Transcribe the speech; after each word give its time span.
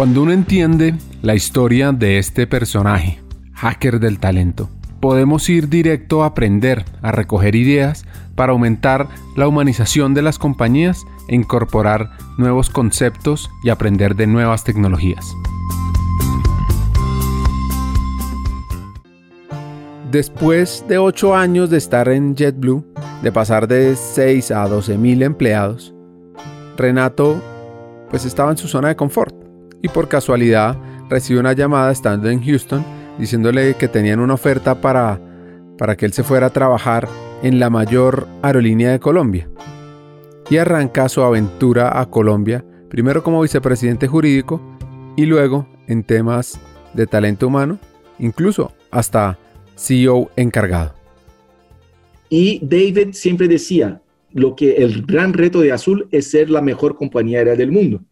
Cuando 0.00 0.22
uno 0.22 0.32
entiende 0.32 0.94
la 1.20 1.34
historia 1.34 1.92
de 1.92 2.16
este 2.16 2.46
personaje, 2.46 3.20
hacker 3.52 4.00
del 4.00 4.18
talento, 4.18 4.70
podemos 4.98 5.46
ir 5.50 5.68
directo 5.68 6.22
a 6.22 6.28
aprender, 6.28 6.86
a 7.02 7.12
recoger 7.12 7.54
ideas 7.54 8.06
para 8.34 8.52
aumentar 8.52 9.08
la 9.36 9.46
humanización 9.46 10.14
de 10.14 10.22
las 10.22 10.38
compañías 10.38 11.04
e 11.28 11.34
incorporar 11.34 12.12
nuevos 12.38 12.70
conceptos 12.70 13.50
y 13.62 13.68
aprender 13.68 14.16
de 14.16 14.26
nuevas 14.26 14.64
tecnologías. 14.64 15.36
Después 20.10 20.82
de 20.88 20.96
8 20.96 21.36
años 21.36 21.68
de 21.68 21.76
estar 21.76 22.08
en 22.08 22.34
JetBlue, 22.34 22.86
de 23.22 23.32
pasar 23.32 23.68
de 23.68 23.94
6 23.96 24.50
a 24.50 24.66
12 24.66 24.96
mil 24.96 25.22
empleados, 25.22 25.94
Renato 26.78 27.38
pues 28.08 28.24
estaba 28.24 28.50
en 28.50 28.56
su 28.56 28.66
zona 28.66 28.88
de 28.88 28.96
confort 28.96 29.39
y 29.82 29.88
por 29.88 30.08
casualidad 30.08 30.76
recibió 31.08 31.40
una 31.40 31.52
llamada 31.52 31.90
estando 31.90 32.28
en 32.28 32.42
Houston 32.44 32.84
diciéndole 33.18 33.74
que 33.74 33.88
tenían 33.88 34.20
una 34.20 34.34
oferta 34.34 34.80
para, 34.80 35.20
para 35.76 35.96
que 35.96 36.06
él 36.06 36.12
se 36.12 36.22
fuera 36.22 36.46
a 36.46 36.52
trabajar 36.52 37.08
en 37.42 37.58
la 37.60 37.70
mayor 37.70 38.26
aerolínea 38.42 38.92
de 38.92 39.00
Colombia. 39.00 39.48
Y 40.48 40.56
arranca 40.56 41.08
su 41.08 41.22
aventura 41.22 42.00
a 42.00 42.10
Colombia, 42.10 42.64
primero 42.88 43.22
como 43.22 43.42
vicepresidente 43.42 44.08
jurídico 44.08 44.60
y 45.16 45.26
luego 45.26 45.68
en 45.86 46.02
temas 46.02 46.60
de 46.94 47.06
talento 47.06 47.46
humano, 47.46 47.78
incluso 48.18 48.72
hasta 48.90 49.38
CEO 49.76 50.30
encargado. 50.36 50.94
Y 52.28 52.60
David 52.64 53.12
siempre 53.12 53.48
decía, 53.48 54.00
lo 54.32 54.54
que 54.54 54.76
el 54.76 55.02
gran 55.02 55.32
reto 55.32 55.60
de 55.60 55.72
Azul 55.72 56.08
es 56.10 56.30
ser 56.30 56.50
la 56.50 56.62
mejor 56.62 56.96
compañía 56.96 57.38
aérea 57.38 57.56
del 57.56 57.72
mundo. 57.72 58.02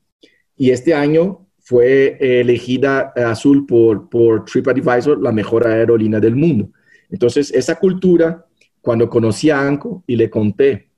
Y 0.57 0.71
este 0.71 0.95
año 0.95 1.48
fue 1.69 2.17
elegida 2.41 3.13
Azul 3.15 3.67
por, 3.67 4.09
por 4.09 4.47
TripAdvisor 4.47 5.21
la 5.21 5.33
mejor 5.33 5.67
aerolínea 5.67 6.19
del 6.19 6.35
mundo. 6.35 6.71
Entonces, 7.11 7.51
esa 7.51 7.79
cultura, 7.79 8.47
cuando 8.81 9.11
conocí 9.11 9.51
a 9.51 9.61
Anco 9.61 10.03
y 10.07 10.17
le 10.17 10.31
conté 10.31 10.93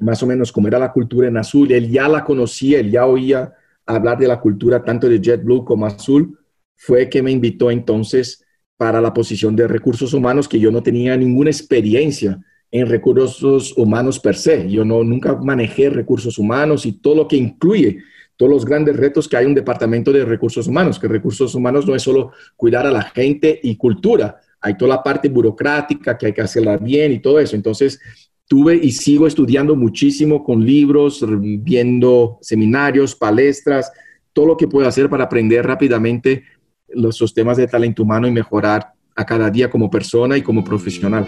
más 0.00 0.22
o 0.22 0.26
menos 0.26 0.52
cómo 0.52 0.68
era 0.68 0.78
la 0.78 0.90
cultura 0.90 1.28
en 1.28 1.36
Azul, 1.36 1.70
él 1.70 1.90
ya 1.90 2.08
la 2.08 2.24
conocía, 2.24 2.80
él 2.80 2.90
ya 2.90 3.04
oía 3.04 3.52
hablar 3.84 4.16
de 4.16 4.26
la 4.26 4.40
cultura 4.40 4.82
tanto 4.82 5.06
de 5.06 5.20
JetBlue 5.20 5.66
como 5.66 5.84
Azul, 5.84 6.38
fue 6.76 7.10
que 7.10 7.22
me 7.22 7.30
invitó 7.30 7.70
entonces 7.70 8.42
para 8.78 9.02
la 9.02 9.12
posición 9.12 9.54
de 9.54 9.68
recursos 9.68 10.14
humanos, 10.14 10.48
que 10.48 10.58
yo 10.58 10.70
no 10.70 10.82
tenía 10.82 11.14
ninguna 11.18 11.50
experiencia 11.50 12.40
en 12.70 12.86
recursos 12.86 13.76
humanos 13.76 14.18
per 14.18 14.36
se. 14.36 14.66
Yo 14.70 14.82
no, 14.82 15.04
nunca 15.04 15.36
manejé 15.36 15.90
recursos 15.90 16.38
humanos 16.38 16.86
y 16.86 16.92
todo 16.92 17.16
lo 17.16 17.28
que 17.28 17.36
incluye 17.36 17.98
todos 18.36 18.50
los 18.50 18.64
grandes 18.64 18.96
retos 18.96 19.28
que 19.28 19.36
hay 19.36 19.44
en 19.44 19.50
un 19.50 19.54
departamento 19.54 20.12
de 20.12 20.24
recursos 20.24 20.66
humanos, 20.66 20.98
que 20.98 21.08
recursos 21.08 21.54
humanos 21.54 21.86
no 21.86 21.94
es 21.94 22.02
solo 22.02 22.32
cuidar 22.56 22.86
a 22.86 22.90
la 22.90 23.02
gente 23.02 23.58
y 23.62 23.76
cultura, 23.76 24.40
hay 24.60 24.76
toda 24.76 24.96
la 24.96 25.02
parte 25.02 25.28
burocrática 25.28 26.18
que 26.18 26.26
hay 26.26 26.32
que 26.32 26.42
hacerla 26.42 26.76
bien 26.76 27.12
y 27.12 27.20
todo 27.20 27.38
eso. 27.38 27.56
Entonces, 27.56 28.00
tuve 28.48 28.74
y 28.76 28.92
sigo 28.92 29.26
estudiando 29.26 29.76
muchísimo 29.76 30.42
con 30.44 30.64
libros, 30.64 31.24
viendo 31.28 32.38
seminarios, 32.40 33.14
palestras, 33.14 33.92
todo 34.32 34.46
lo 34.46 34.56
que 34.56 34.68
puedo 34.68 34.86
hacer 34.88 35.08
para 35.08 35.24
aprender 35.24 35.64
rápidamente 35.66 36.44
los, 36.88 37.20
los 37.20 37.32
temas 37.32 37.56
de 37.56 37.66
talento 37.66 38.02
humano 38.02 38.26
y 38.26 38.32
mejorar 38.32 38.92
a 39.14 39.24
cada 39.24 39.50
día 39.50 39.70
como 39.70 39.90
persona 39.90 40.36
y 40.36 40.42
como 40.42 40.62
profesional. 40.62 41.24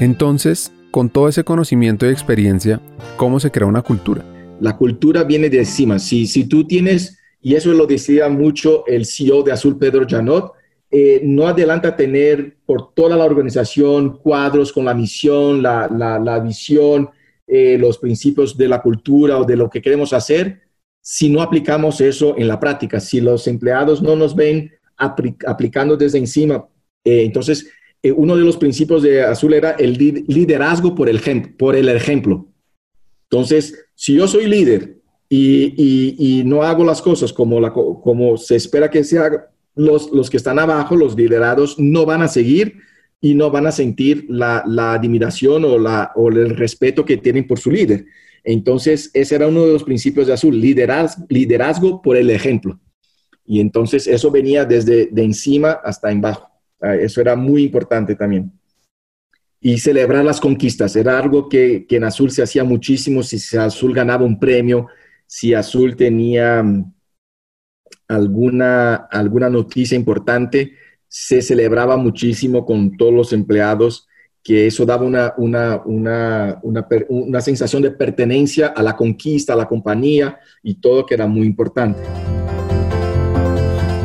Entonces, 0.00 0.72
con 0.92 1.08
todo 1.08 1.26
ese 1.26 1.42
conocimiento 1.42 2.06
y 2.06 2.10
experiencia, 2.10 2.78
¿cómo 3.16 3.40
se 3.40 3.50
crea 3.50 3.66
una 3.66 3.80
cultura? 3.80 4.22
La 4.60 4.76
cultura 4.76 5.24
viene 5.24 5.48
de 5.48 5.60
encima. 5.60 5.98
Si, 5.98 6.26
si 6.26 6.44
tú 6.44 6.66
tienes, 6.66 7.18
y 7.40 7.54
eso 7.54 7.72
lo 7.72 7.86
decía 7.86 8.28
mucho 8.28 8.86
el 8.86 9.06
CEO 9.06 9.42
de 9.42 9.52
Azul, 9.52 9.78
Pedro 9.78 10.06
Janot, 10.06 10.52
eh, 10.90 11.22
no 11.24 11.48
adelanta 11.48 11.96
tener 11.96 12.58
por 12.66 12.92
toda 12.92 13.16
la 13.16 13.24
organización 13.24 14.18
cuadros 14.18 14.70
con 14.70 14.84
la 14.84 14.92
misión, 14.92 15.62
la, 15.62 15.88
la, 15.88 16.38
visión, 16.40 17.08
eh, 17.46 17.78
los 17.78 17.96
principios 17.96 18.54
de 18.58 18.68
la 18.68 18.82
cultura 18.82 19.38
o 19.38 19.44
de 19.44 19.56
lo 19.56 19.70
que 19.70 19.80
queremos 19.80 20.12
hacer, 20.12 20.60
si 21.00 21.30
no 21.30 21.40
aplicamos 21.40 22.02
eso 22.02 22.36
en 22.36 22.46
la 22.46 22.60
práctica, 22.60 23.00
si 23.00 23.22
los 23.22 23.48
empleados 23.48 24.02
no 24.02 24.14
nos 24.14 24.36
ven 24.36 24.70
aplicando 24.98 25.96
desde 25.96 26.18
encima. 26.18 26.68
Eh, 27.02 27.24
entonces, 27.24 27.66
eh, 28.02 28.10
uno 28.10 28.36
de 28.36 28.42
los 28.42 28.56
principios 28.56 29.02
de 29.02 29.22
Azul 29.22 29.54
era 29.54 29.72
el 29.72 29.96
liderazgo 30.26 30.94
por 30.94 31.08
el, 31.08 31.16
ejemplo. 31.88 32.48
Entonces, 33.24 33.86
si 33.94 34.14
yo 34.14 34.26
soy 34.26 34.46
líder 34.46 34.98
y, 35.28 36.42
no 36.44 36.64
hago 36.64 36.84
las 36.84 37.00
cosas 37.00 37.32
como, 37.32 38.36
se 38.36 38.56
espera 38.56 38.90
que 38.90 39.04
se 39.04 39.18
haga, 39.18 39.50
los, 39.76 40.28
que 40.28 40.36
están 40.36 40.58
abajo, 40.58 40.96
los 40.96 41.16
liderados, 41.16 41.78
no 41.78 42.04
van 42.04 42.22
a 42.22 42.28
seguir 42.28 42.78
y 43.20 43.34
no 43.34 43.50
van 43.50 43.68
a 43.68 43.72
sentir 43.72 44.26
la, 44.28 44.64
la 44.66 44.94
admiración 44.94 45.64
o, 45.64 46.28
el 46.28 46.56
respeto 46.56 47.04
que 47.04 47.16
tienen 47.16 47.46
por 47.46 47.60
su 47.60 47.70
líder. 47.70 48.04
Entonces, 48.42 49.10
ese 49.14 49.36
era 49.36 49.46
uno 49.46 49.64
de 49.64 49.72
los 49.72 49.84
principios 49.84 50.26
de 50.26 50.32
Azul, 50.32 50.60
liderazgo, 50.60 51.24
liderazgo 51.28 52.02
por 52.02 52.16
el 52.16 52.30
ejemplo. 52.30 52.80
Y 53.46 53.60
entonces 53.60 54.08
eso 54.08 54.30
venía 54.32 54.64
desde 54.64 55.06
de 55.06 55.22
encima 55.22 55.72
hasta 55.84 56.10
en 56.10 56.20
bajo. 56.20 56.51
Ah, 56.82 56.96
eso 56.96 57.20
era 57.20 57.36
muy 57.36 57.62
importante 57.62 58.16
también. 58.16 58.52
Y 59.60 59.78
celebrar 59.78 60.24
las 60.24 60.40
conquistas, 60.40 60.96
era 60.96 61.16
algo 61.18 61.48
que, 61.48 61.86
en 61.88 62.04
Azul 62.04 62.32
se 62.32 62.42
hacía 62.42 62.64
muchísimo, 62.64 63.22
si 63.22 63.56
Azul 63.56 63.94
ganaba 63.94 64.24
un 64.24 64.40
premio, 64.40 64.88
si 65.24 65.54
Azul 65.54 65.94
tenía 65.94 66.60
mm, 66.60 66.92
alguna, 68.08 68.96
alguna 68.96 69.48
noticia 69.48 69.96
importante, 69.96 70.72
se 71.06 71.40
celebraba 71.40 71.96
muchísimo 71.96 72.66
con 72.66 72.96
todos 72.96 73.12
los 73.12 73.32
empleados, 73.32 74.08
que 74.42 74.66
eso 74.66 74.84
daba 74.84 75.04
una, 75.04 75.34
una, 75.36 75.80
una, 75.84 76.88
una, 77.08 77.40
sensación 77.40 77.82
de 77.82 77.92
pertenencia 77.92 78.68
a 78.68 78.82
la 78.82 78.96
conquista, 78.96 79.52
a 79.52 79.56
la 79.56 79.68
compañía 79.68 80.40
y 80.64 80.74
todo 80.80 81.06
que 81.06 81.14
era 81.14 81.28
muy 81.28 81.46
importante. 81.46 82.00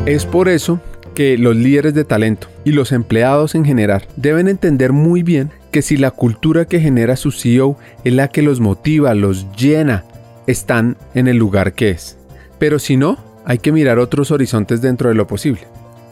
Es 0.06 0.24
por 0.24 0.48
eso 0.48 0.80
que 1.18 1.36
los 1.36 1.56
líderes 1.56 1.94
de 1.94 2.04
talento 2.04 2.46
y 2.64 2.70
los 2.70 2.92
empleados 2.92 3.56
en 3.56 3.64
general 3.64 4.06
deben 4.14 4.46
entender 4.46 4.92
muy 4.92 5.24
bien 5.24 5.50
que 5.72 5.82
si 5.82 5.96
la 5.96 6.12
cultura 6.12 6.64
que 6.66 6.78
genera 6.78 7.16
su 7.16 7.32
CEO 7.32 7.76
es 8.04 8.12
la 8.12 8.28
que 8.28 8.40
los 8.40 8.60
motiva, 8.60 9.12
los 9.16 9.50
llena, 9.56 10.04
están 10.46 10.96
en 11.14 11.26
el 11.26 11.36
lugar 11.36 11.72
que 11.72 11.90
es. 11.90 12.16
Pero 12.60 12.78
si 12.78 12.96
no, 12.96 13.18
hay 13.44 13.58
que 13.58 13.72
mirar 13.72 13.98
otros 13.98 14.30
horizontes 14.30 14.80
dentro 14.80 15.08
de 15.08 15.16
lo 15.16 15.26
posible. 15.26 15.62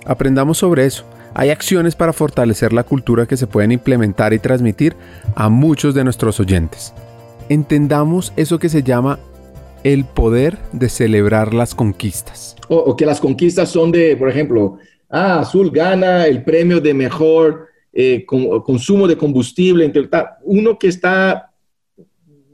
Aprendamos 0.07 0.59
sobre 0.59 0.87
eso. 0.87 1.05
Hay 1.35 1.51
acciones 1.51 1.95
para 1.95 2.13
fortalecer 2.13 2.73
la 2.73 2.83
cultura 2.83 3.27
que 3.27 3.37
se 3.37 3.47
pueden 3.47 3.71
implementar 3.71 4.33
y 4.33 4.41
transmitir 4.41 4.97
a 5.37 5.49
muchos 5.49 5.95
de 5.95 6.03
nuestros 6.03 6.41
oyentes. 6.41 6.93
Entendamos 7.49 8.33
eso 8.35 8.59
que 8.59 8.69
se 8.69 8.83
llama 8.83 9.21
el 9.85 10.05
poder 10.05 10.59
de 10.73 10.89
celebrar 10.89 11.55
las 11.55 11.77
conquistas. 11.77 12.57
O, 12.67 12.97
que 12.97 13.07
las 13.07 13.21
conquistas 13.21 13.69
son 13.69 13.93
de, 13.93 14.17
por 14.17 14.29
ejemplo, 14.29 14.79
ah, 15.09 15.41
Azul 15.41 15.71
gana 15.71 16.27
el 16.27 16.43
premio 16.45 16.81
de 16.81 16.95
mejor 16.95 17.69
eh, 17.93 18.27
consumo 18.27 19.09
de 19.09 19.17
combustible. 19.17 19.91
Uno 20.43 20.79
que 20.79 20.89
está 20.89 21.51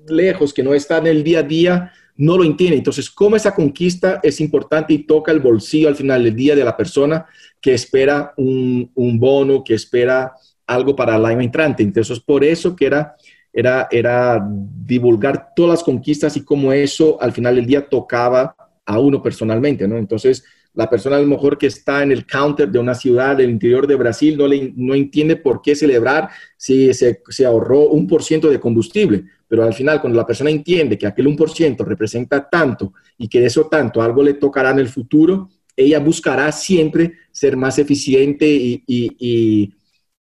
lejos, 0.06 0.54
que 0.54 0.62
no 0.62 0.74
está 0.74 0.98
en 0.98 1.08
el 1.08 1.24
día 1.24 1.40
a 1.40 1.42
día, 1.42 1.92
no 2.16 2.36
lo 2.36 2.44
entiende. 2.44 2.76
Entonces, 2.76 3.10
¿cómo 3.10 3.36
esa 3.36 3.54
conquista 3.54 4.20
es 4.22 4.40
importante 4.40 4.92
y 4.92 5.04
toca 5.04 5.32
el 5.32 5.40
bolsillo 5.40 5.88
al 5.88 5.96
final 5.96 6.22
del 6.22 6.36
día 6.36 6.54
de 6.54 6.64
la 6.64 6.76
persona 6.76 7.26
que 7.60 7.74
espera 7.74 8.32
un, 8.36 8.90
bono, 9.18 9.64
que 9.64 9.74
espera 9.74 10.32
algo 10.66 10.94
para 10.94 11.16
el 11.16 11.24
año 11.24 11.40
entrante? 11.40 11.82
Entonces, 11.82 12.20
por 12.20 12.44
eso 12.44 12.76
que 12.76 12.86
era, 12.86 13.16
era, 13.52 13.88
era 13.90 14.46
divulgar 14.48 15.54
todas 15.56 15.70
las 15.78 15.82
conquistas 15.82 16.36
y 16.36 16.44
cómo 16.44 16.72
eso 16.72 17.20
al 17.20 17.32
final 17.32 17.56
del 17.56 17.66
día 17.66 17.88
tocaba 17.88 18.54
a 18.84 18.98
uno 18.98 19.22
personalmente, 19.22 19.88
¿no? 19.88 19.96
Entonces, 19.96 20.44
la 20.74 20.88
persona 20.88 21.16
a 21.16 21.20
lo 21.20 21.26
mejor 21.26 21.58
que 21.58 21.66
está 21.66 22.02
en 22.02 22.12
el 22.12 22.26
counter 22.26 22.70
de 22.70 22.78
una 22.78 22.94
ciudad 22.94 23.36
del 23.36 23.50
interior 23.50 23.86
de 23.86 23.94
Brasil 23.94 24.36
no, 24.36 24.46
le, 24.46 24.72
no 24.74 24.94
entiende 24.94 25.36
por 25.36 25.60
qué 25.60 25.74
celebrar 25.74 26.30
si 26.56 26.92
se, 26.94 27.20
se 27.28 27.44
ahorró 27.44 27.88
un 27.88 28.06
por 28.06 28.22
ciento 28.22 28.48
de 28.48 28.58
combustible, 28.58 29.24
pero 29.46 29.64
al 29.64 29.74
final 29.74 30.00
cuando 30.00 30.16
la 30.16 30.26
persona 30.26 30.50
entiende 30.50 30.96
que 30.96 31.06
aquel 31.06 31.26
un 31.26 31.36
por 31.36 31.50
ciento 31.50 31.84
representa 31.84 32.48
tanto 32.48 32.94
y 33.18 33.28
que 33.28 33.40
de 33.40 33.46
eso 33.46 33.66
tanto 33.66 34.00
algo 34.00 34.22
le 34.22 34.34
tocará 34.34 34.70
en 34.70 34.78
el 34.78 34.88
futuro, 34.88 35.50
ella 35.76 35.98
buscará 35.98 36.50
siempre 36.52 37.12
ser 37.30 37.56
más 37.56 37.78
eficiente 37.78 38.46
y, 38.46 38.82
y, 38.86 39.74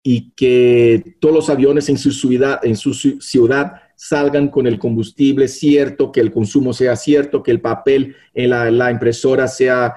y, 0.02 0.30
que 0.34 1.16
todos 1.20 1.34
los 1.34 1.50
aviones 1.50 1.88
en 1.88 1.98
su 1.98 2.12
ciudad, 2.12 2.60
en 2.62 2.76
su 2.76 2.94
ciudad 2.94 3.72
salgan 3.96 4.48
con 4.48 4.66
el 4.66 4.78
combustible 4.78 5.48
cierto, 5.48 6.12
que 6.12 6.20
el 6.20 6.30
consumo 6.30 6.72
sea 6.72 6.96
cierto, 6.96 7.42
que 7.42 7.50
el 7.50 7.60
papel 7.60 8.14
en 8.32 8.50
la, 8.50 8.70
la 8.70 8.90
impresora 8.90 9.48
sea 9.48 9.94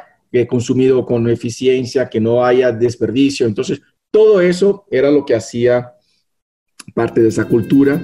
consumido 0.48 1.06
con 1.06 1.30
eficiencia, 1.30 2.10
que 2.10 2.20
no 2.20 2.44
haya 2.46 2.72
desperdicio. 2.72 3.46
Entonces, 3.46 3.82
todo 4.12 4.42
eso 4.42 4.86
era 4.92 5.12
lo 5.12 5.26
que 5.26 5.36
hacía 5.36 5.94
parte 6.94 7.22
de 7.22 7.30
esa 7.30 7.46
cultura. 7.46 8.02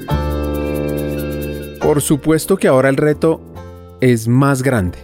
Por 1.82 2.02
supuesto 2.02 2.58
que 2.58 2.68
ahora 2.68 2.90
el 2.90 2.98
reto 2.98 3.42
es 4.02 4.28
más 4.28 4.62
grande 4.62 4.98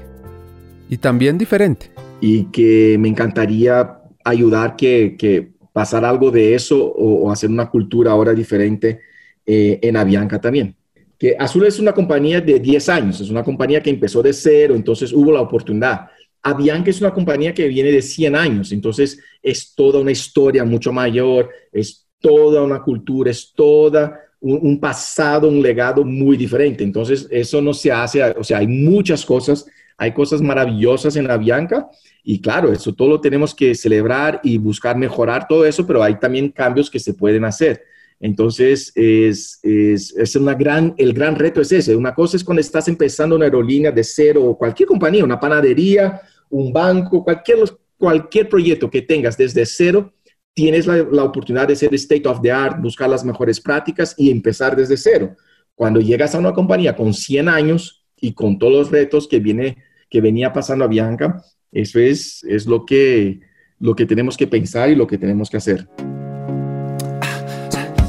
y 0.90 0.98
también 0.98 1.38
diferente. 1.38 1.92
Y 2.22 2.46
que 2.46 2.98
me 3.00 3.10
encantaría 3.10 4.00
ayudar 4.24 4.76
que, 4.76 5.16
que 5.18 5.54
pasar 5.74 6.06
algo 6.06 6.32
de 6.32 6.54
eso 6.54 6.86
o, 6.86 7.32
hacer 7.32 7.50
una 7.50 7.70
cultura 7.70 8.12
ahora 8.12 8.34
diferente 8.34 9.02
eh, 9.46 9.80
en 9.82 9.98
Avianca 9.98 10.40
también. 10.40 10.76
Que 11.18 11.36
Azul 11.38 11.66
es 11.66 11.80
una 11.80 11.94
compañía 11.94 12.40
de 12.40 12.60
10 12.60 12.90
años, 12.90 13.20
es 13.20 13.30
una 13.30 13.44
compañía 13.44 13.82
que 13.82 13.90
empezó 13.90 14.22
de 14.22 14.34
cero, 14.34 14.76
entonces 14.76 15.12
hubo 15.12 15.32
la 15.32 15.42
oportunidad. 15.42 16.08
Avianca 16.44 16.90
es 16.90 17.00
una 17.00 17.14
compañía 17.14 17.54
que 17.54 17.68
viene 17.70 17.92
de 17.92 18.02
100 18.02 18.36
años, 18.36 18.72
entonces 18.74 19.20
es 19.42 19.74
toda 19.74 20.00
una 20.00 20.12
historia 20.12 20.66
mucho 20.66 20.92
mayor, 20.92 21.50
es 21.72 22.06
toda 22.20 22.62
una 22.62 22.82
cultura, 22.82 23.32
es 23.32 23.54
toda 23.56 24.20
un, 24.44 24.80
pasado, 24.80 25.48
un 25.48 25.62
legado 25.62 26.04
muy 26.04 26.36
diferente. 26.36 26.84
Entonces, 26.84 27.28
eso 27.32 27.62
no 27.62 27.74
se 27.74 27.92
hace, 27.92 28.22
o 28.24 28.44
sea, 28.44 28.58
hay 28.58 28.68
muchas 28.68 29.26
cosas, 29.26 29.66
hay 29.98 30.14
cosas 30.14 30.42
maravillosas 30.42 31.16
en 31.16 31.32
Avianca 31.32 31.88
y 32.24 32.42
claro, 32.42 32.72
eso 32.72 32.94
todo 32.94 33.10
lo 33.10 33.22
tenemos 33.22 33.56
que 33.56 33.74
celebrar 33.74 34.42
y 34.44 34.58
buscar 34.58 34.98
mejorar 34.98 35.48
todo 35.48 35.66
eso, 35.66 35.88
pero 35.88 36.04
hay 36.04 36.16
también 36.16 36.50
cambios 36.50 36.90
que 36.90 37.00
se 37.00 37.14
pueden 37.14 37.46
hacer. 37.46 37.84
Entonces, 38.20 38.92
es, 38.96 39.60
es, 39.64 40.14
es, 40.16 40.36
una 40.36 40.54
gran, 40.54 40.94
el 40.98 41.14
gran 41.14 41.36
reto 41.36 41.60
es 41.60 41.72
ese. 41.74 41.96
Una 41.96 42.14
cosa 42.14 42.38
es 42.38 42.44
cuando 42.44 42.62
estás 42.62 42.88
empezando 42.88 43.36
una 43.36 43.46
aerolínea 43.46 43.92
de 43.92 44.04
cero 44.04 44.46
o 44.46 44.58
cualquier 44.58 44.88
compañía, 44.88 45.26
una 45.26 45.40
panadería, 45.40 46.22
un 46.54 46.72
banco, 46.72 47.24
cualquier, 47.24 47.58
cualquier 47.98 48.48
proyecto 48.48 48.90
que 48.90 49.02
tengas 49.02 49.36
desde 49.36 49.66
cero, 49.66 50.14
tienes 50.54 50.86
la, 50.86 50.98
la 50.98 51.24
oportunidad 51.24 51.68
de 51.68 51.76
ser 51.76 51.94
state 51.96 52.28
of 52.28 52.42
the 52.42 52.52
art, 52.52 52.80
buscar 52.80 53.10
las 53.10 53.26
mejores 53.26 53.60
prácticas 53.60 54.14
y 54.18 54.30
empezar 54.30 54.76
desde 54.76 54.96
cero. 54.96 55.36
Cuando 55.74 56.00
llegas 56.00 56.36
a 56.36 56.40
una 56.40 56.54
compañía 56.54 56.96
con 56.96 57.14
100 57.14 57.50
años 57.50 58.06
y 58.22 58.34
con 58.34 58.60
todos 58.60 58.74
los 58.74 58.92
retos 58.92 59.28
que, 59.28 59.40
viene, 59.40 59.78
que 60.10 60.22
venía 60.22 60.54
pasando 60.54 60.86
a 60.86 60.88
Bianca, 60.88 61.44
eso 61.72 62.00
es, 62.00 62.44
es 62.44 62.68
lo, 62.68 62.86
que, 62.86 63.40
lo 63.80 63.96
que 63.96 64.06
tenemos 64.06 64.38
que 64.38 64.46
pensar 64.46 64.92
y 64.92 64.96
lo 64.96 65.08
que 65.08 65.18
tenemos 65.18 65.50
que 65.50 65.58
hacer. 65.58 65.90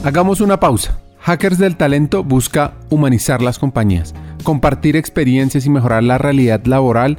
Hagamos 0.05 0.43
una 0.43 0.61
pausa. 0.61 1.00
Hackers 1.20 1.56
del 1.56 1.79
Talento 1.79 2.23
busca 2.23 2.75
humanizar 2.91 3.41
las 3.41 3.58
compañías, 3.58 4.14
compartir 4.43 4.96
experiencias 4.96 5.64
y 5.64 5.70
mejorar 5.70 6.02
la 6.02 6.19
realidad 6.19 6.67
laboral 6.67 7.19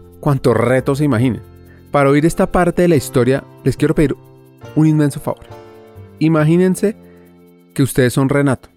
cuantos 0.21 0.55
retos 0.55 0.99
se 0.99 1.03
imaginen. 1.03 1.41
Para 1.91 2.09
oír 2.09 2.25
esta 2.25 2.49
parte 2.49 2.83
de 2.83 2.87
la 2.87 2.95
historia, 2.95 3.43
les 3.65 3.75
quiero 3.75 3.93
pedir 3.93 4.15
un 4.75 4.87
inmenso 4.87 5.19
favor. 5.19 5.45
Imagínense 6.19 6.95
que 7.73 7.83
ustedes 7.83 8.13
son 8.13 8.29
Renato. 8.29 8.69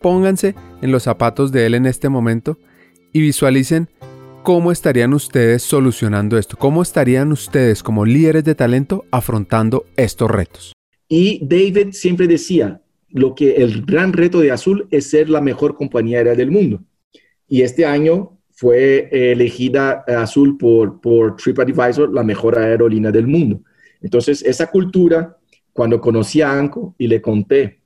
Pónganse 0.00 0.56
en 0.82 0.90
los 0.90 1.04
zapatos 1.04 1.52
de 1.52 1.66
él 1.66 1.74
en 1.74 1.86
este 1.86 2.08
momento 2.08 2.58
y 3.12 3.20
visualicen 3.20 3.88
cómo 4.42 4.72
estarían 4.72 5.14
ustedes 5.14 5.62
solucionando 5.62 6.36
esto, 6.36 6.56
cómo 6.56 6.82
estarían 6.82 7.30
ustedes 7.30 7.82
como 7.82 8.04
líderes 8.04 8.44
de 8.44 8.54
talento 8.54 9.04
afrontando 9.10 9.84
estos 9.96 10.30
retos. 10.30 10.72
Y 11.08 11.38
David 11.46 11.92
siempre 11.92 12.26
decía, 12.26 12.82
lo 13.08 13.34
que 13.34 13.56
el 13.56 13.82
gran 13.82 14.12
reto 14.12 14.40
de 14.40 14.50
Azul 14.50 14.88
es 14.90 15.08
ser 15.08 15.30
la 15.30 15.40
mejor 15.40 15.76
compañía 15.76 16.18
aérea 16.18 16.34
del 16.34 16.50
mundo. 16.50 16.82
Y 17.46 17.62
este 17.62 17.86
año 17.86 18.33
fue 18.64 19.10
elegida 19.10 20.06
Azul 20.06 20.56
por, 20.56 20.98
por 20.98 21.36
TripAdvisor 21.36 22.10
la 22.14 22.22
mejor 22.22 22.58
aerolínea 22.58 23.12
del 23.12 23.26
mundo. 23.26 23.60
Entonces, 24.00 24.42
esa 24.42 24.70
cultura, 24.70 25.36
cuando 25.74 26.00
conocí 26.00 26.40
a 26.40 26.50
Anco 26.50 26.94
y 26.96 27.06
le 27.06 27.20
conté 27.20 27.82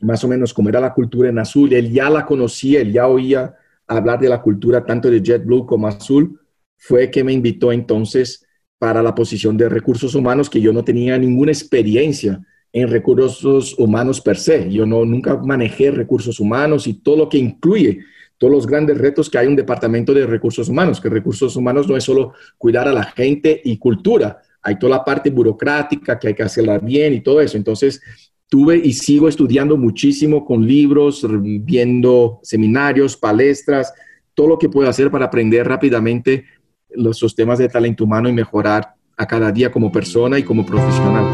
más 0.00 0.22
o 0.22 0.28
menos 0.28 0.54
cómo 0.54 0.68
era 0.68 0.78
la 0.78 0.94
cultura 0.94 1.28
en 1.28 1.40
Azul, 1.40 1.72
él 1.72 1.90
ya 1.90 2.08
la 2.08 2.24
conocía, 2.24 2.82
él 2.82 2.92
ya 2.92 3.08
oía 3.08 3.52
hablar 3.88 4.20
de 4.20 4.28
la 4.28 4.40
cultura 4.40 4.86
tanto 4.86 5.10
de 5.10 5.20
JetBlue 5.20 5.66
como 5.66 5.88
Azul, 5.88 6.38
fue 6.76 7.10
que 7.10 7.24
me 7.24 7.32
invitó 7.32 7.72
entonces 7.72 8.46
para 8.78 9.02
la 9.02 9.16
posición 9.16 9.56
de 9.56 9.68
recursos 9.68 10.14
humanos, 10.14 10.48
que 10.48 10.60
yo 10.60 10.72
no 10.72 10.84
tenía 10.84 11.18
ninguna 11.18 11.50
experiencia 11.50 12.40
en 12.72 12.86
recursos 12.86 13.76
humanos 13.76 14.20
per 14.20 14.36
se. 14.36 14.70
Yo 14.70 14.86
no, 14.86 15.04
nunca 15.04 15.36
manejé 15.36 15.90
recursos 15.90 16.38
humanos 16.38 16.86
y 16.86 16.94
todo 16.94 17.16
lo 17.16 17.28
que 17.28 17.38
incluye 17.38 18.04
todos 18.42 18.54
los 18.54 18.66
grandes 18.66 18.98
retos 18.98 19.30
que 19.30 19.38
hay 19.38 19.46
un 19.46 19.54
departamento 19.54 20.12
de 20.12 20.26
recursos 20.26 20.68
humanos, 20.68 21.00
que 21.00 21.08
recursos 21.08 21.54
humanos 21.54 21.86
no 21.86 21.96
es 21.96 22.02
solo 22.02 22.32
cuidar 22.58 22.88
a 22.88 22.92
la 22.92 23.04
gente 23.04 23.60
y 23.64 23.78
cultura, 23.78 24.42
hay 24.60 24.80
toda 24.80 24.96
la 24.96 25.04
parte 25.04 25.30
burocrática 25.30 26.18
que 26.18 26.26
hay 26.26 26.34
que 26.34 26.42
hacerla 26.42 26.80
bien 26.80 27.14
y 27.14 27.20
todo 27.20 27.40
eso. 27.40 27.56
Entonces, 27.56 28.02
tuve 28.48 28.78
y 28.78 28.94
sigo 28.94 29.28
estudiando 29.28 29.76
muchísimo 29.76 30.44
con 30.44 30.66
libros, 30.66 31.24
viendo 31.30 32.40
seminarios, 32.42 33.16
palestras, 33.16 33.94
todo 34.34 34.48
lo 34.48 34.58
que 34.58 34.68
puedo 34.68 34.88
hacer 34.88 35.08
para 35.08 35.26
aprender 35.26 35.64
rápidamente 35.68 36.44
los 36.90 37.20
sistemas 37.20 37.60
de 37.60 37.68
talento 37.68 38.02
humano 38.02 38.28
y 38.28 38.32
mejorar 38.32 38.96
a 39.16 39.24
cada 39.24 39.52
día 39.52 39.70
como 39.70 39.92
persona 39.92 40.36
y 40.36 40.42
como 40.42 40.66
profesional. 40.66 41.26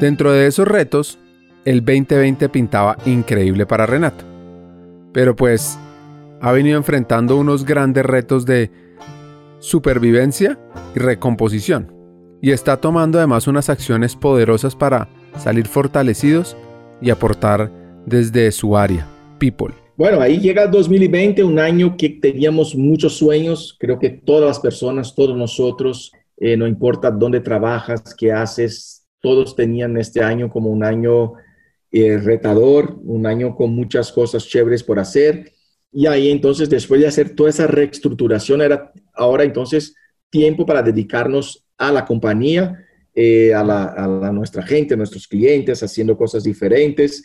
Dentro 0.00 0.32
de 0.32 0.46
esos 0.46 0.66
retos, 0.66 1.18
el 1.64 1.84
2020 1.84 2.48
pintaba 2.48 2.96
increíble 3.06 3.66
para 3.66 3.86
Renato. 3.86 4.24
Pero 5.12 5.34
pues 5.36 5.78
ha 6.40 6.52
venido 6.52 6.76
enfrentando 6.76 7.36
unos 7.36 7.64
grandes 7.64 8.04
retos 8.04 8.46
de 8.46 8.70
supervivencia 9.58 10.58
y 10.94 10.98
recomposición. 10.98 11.92
Y 12.40 12.52
está 12.52 12.76
tomando 12.76 13.18
además 13.18 13.48
unas 13.48 13.68
acciones 13.68 14.14
poderosas 14.14 14.76
para 14.76 15.08
salir 15.36 15.66
fortalecidos 15.66 16.56
y 17.00 17.10
aportar 17.10 17.70
desde 18.06 18.50
su 18.52 18.76
área, 18.76 19.06
People. 19.38 19.74
Bueno, 19.96 20.20
ahí 20.20 20.38
llega 20.38 20.62
el 20.62 20.70
2020, 20.70 21.42
un 21.42 21.58
año 21.58 21.96
que 21.96 22.08
teníamos 22.08 22.76
muchos 22.76 23.14
sueños. 23.14 23.76
Creo 23.80 23.98
que 23.98 24.10
todas 24.10 24.46
las 24.46 24.60
personas, 24.60 25.12
todos 25.12 25.36
nosotros, 25.36 26.12
eh, 26.36 26.56
no 26.56 26.68
importa 26.68 27.10
dónde 27.10 27.40
trabajas, 27.40 28.14
qué 28.16 28.32
haces, 28.32 29.04
todos 29.20 29.56
tenían 29.56 29.96
este 29.96 30.22
año 30.22 30.48
como 30.48 30.70
un 30.70 30.84
año 30.84 31.32
eh, 31.90 32.18
retador, 32.18 32.98
un 33.02 33.26
año 33.26 33.54
con 33.54 33.74
muchas 33.74 34.12
cosas 34.12 34.46
chéveres 34.46 34.82
por 34.82 34.98
hacer. 34.98 35.52
Y 35.90 36.06
ahí 36.06 36.30
entonces, 36.30 36.68
después 36.68 37.00
de 37.00 37.06
hacer 37.06 37.34
toda 37.34 37.50
esa 37.50 37.66
reestructuración, 37.66 38.60
era 38.60 38.92
ahora 39.14 39.44
entonces 39.44 39.94
tiempo 40.30 40.66
para 40.66 40.82
dedicarnos 40.82 41.64
a 41.78 41.90
la 41.90 42.04
compañía, 42.04 42.84
eh, 43.14 43.54
a, 43.54 43.64
la, 43.64 43.94
a, 43.96 44.32
nuestra 44.32 44.62
gente, 44.62 44.94
a 44.94 44.96
nuestros 44.96 45.26
clientes, 45.26 45.82
haciendo 45.82 46.16
cosas 46.16 46.44
diferentes. 46.44 47.24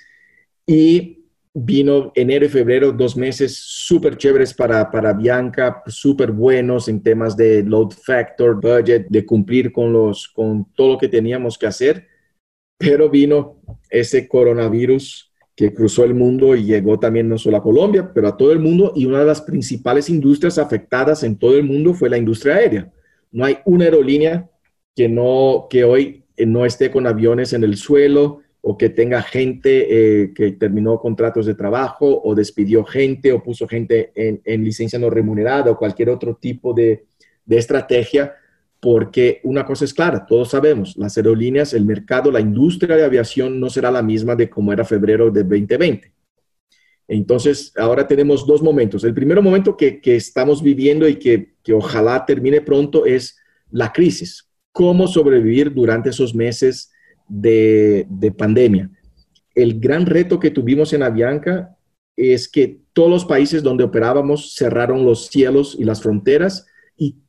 Y 0.65 1.23
vino 1.53 2.11
enero 2.15 2.45
y 2.45 2.49
febrero, 2.49 2.91
dos 2.91 3.15
meses 3.15 3.55
súper 3.55 4.17
chéveres 4.17 4.53
para, 4.53 4.89
para 4.89 5.13
Bianca, 5.13 5.83
súper 5.85 6.31
buenos 6.31 6.87
en 6.87 7.03
temas 7.03 7.37
de 7.37 7.63
load 7.63 7.91
factor, 7.91 8.59
budget, 8.59 9.07
de 9.09 9.25
cumplir 9.25 9.71
con, 9.71 9.93
los, 9.93 10.27
con 10.29 10.73
todo 10.73 10.93
lo 10.93 10.97
que 10.97 11.09
teníamos 11.09 11.57
que 11.57 11.67
hacer. 11.67 12.07
Pero 12.77 13.09
vino 13.09 13.61
ese 13.89 14.27
coronavirus 14.27 15.31
que 15.55 15.73
cruzó 15.73 16.03
el 16.03 16.15
mundo 16.15 16.55
y 16.55 16.65
llegó 16.65 16.99
también 16.99 17.29
no 17.29 17.37
solo 17.37 17.57
a 17.57 17.63
Colombia, 17.63 18.11
pero 18.13 18.27
a 18.27 18.37
todo 18.37 18.51
el 18.51 18.59
mundo 18.59 18.91
y 18.95 19.05
una 19.05 19.19
de 19.19 19.25
las 19.25 19.41
principales 19.41 20.09
industrias 20.09 20.57
afectadas 20.57 21.23
en 21.23 21.37
todo 21.37 21.55
el 21.55 21.63
mundo 21.63 21.93
fue 21.93 22.09
la 22.09 22.17
industria 22.17 22.55
aérea. 22.55 22.91
No 23.31 23.45
hay 23.45 23.57
una 23.65 23.85
aerolínea 23.85 24.49
que, 24.95 25.07
no, 25.07 25.67
que 25.69 25.83
hoy 25.83 26.25
eh, 26.35 26.45
no 26.45 26.65
esté 26.65 26.89
con 26.89 27.05
aviones 27.05 27.53
en 27.53 27.63
el 27.63 27.77
suelo 27.77 28.41
o 28.61 28.77
que 28.77 28.89
tenga 28.89 29.21
gente 29.21 30.21
eh, 30.23 30.33
que 30.33 30.53
terminó 30.53 30.99
contratos 30.99 31.45
de 31.45 31.53
trabajo 31.53 32.21
o 32.23 32.33
despidió 32.33 32.83
gente 32.85 33.31
o 33.33 33.43
puso 33.43 33.67
gente 33.67 34.11
en, 34.15 34.41
en 34.45 34.63
licencia 34.63 34.97
no 34.97 35.09
remunerada 35.09 35.69
o 35.69 35.77
cualquier 35.77 36.09
otro 36.09 36.35
tipo 36.35 36.73
de, 36.73 37.05
de 37.45 37.57
estrategia 37.57 38.33
porque 38.83 39.39
una 39.43 39.65
cosa 39.65 39.85
es 39.85 39.93
clara, 39.93 40.25
todos 40.25 40.49
sabemos, 40.49 40.97
las 40.97 41.15
aerolíneas, 41.15 41.73
el 41.73 41.85
mercado, 41.85 42.29
la 42.29 42.41
industria 42.41 42.97
de 42.97 43.05
aviación 43.05 43.57
no 43.57 43.69
será 43.69 43.89
la 43.89 44.01
misma 44.03 44.35
de 44.35 44.49
como 44.49 44.73
era 44.73 44.83
febrero 44.83 45.31
de 45.31 45.41
2020. 45.43 46.11
Entonces, 47.07 47.71
ahora 47.77 48.05
tenemos 48.05 48.45
dos 48.45 48.61
momentos. 48.61 49.05
El 49.05 49.13
primer 49.13 49.41
momento 49.41 49.77
que, 49.77 50.01
estamos 50.03 50.61
viviendo 50.61 51.07
y 51.07 51.15
que, 51.15 51.53
ojalá 51.71 52.25
termine 52.25 52.59
pronto 52.59 53.05
es 53.05 53.37
la 53.71 53.93
crisis. 53.93 54.49
¿Cómo 54.73 55.07
sobrevivir 55.07 55.73
durante 55.73 56.09
esos 56.09 56.35
meses 56.35 56.91
de, 57.29 58.05
pandemia? 58.37 58.91
el 59.55 59.79
gran 59.79 60.05
reto 60.05 60.41
que 60.41 60.51
tuvimos 60.51 60.91
en 60.91 61.03
Avianca 61.03 61.77
es 62.17 62.49
que 62.49 62.81
todos 62.91 63.09
los 63.09 63.23
países 63.23 63.63
donde 63.63 63.85
operábamos 63.85 64.55
cerraron 64.55 65.05
los 65.05 65.27
cielos 65.27 65.77
y 65.79 65.85
las 65.85 66.01
fronteras 66.01 66.65